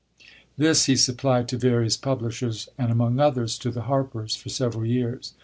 This 0.57 0.85
he 0.85 0.95
supplied 0.95 1.47
to 1.49 1.59
various 1.59 1.95
publishers, 1.95 2.67
and 2.75 2.91
among 2.91 3.19
others 3.19 3.55
to 3.59 3.69
the 3.69 3.83
Harpers, 3.83 4.35
for 4.35 4.49
several 4.49 4.83
years. 4.83 5.35